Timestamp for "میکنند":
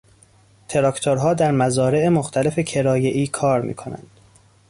3.61-4.07